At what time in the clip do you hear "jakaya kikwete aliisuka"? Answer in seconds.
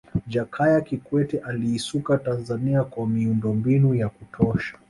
0.27-2.17